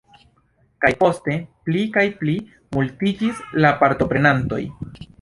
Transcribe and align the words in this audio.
Kaj 0.85 0.89
poste 1.03 1.35
pli 1.69 1.85
kaj 1.99 2.05
pli 2.23 2.37
multiĝis 2.79 3.47
la 3.63 3.75
partoprenantoj. 3.85 4.65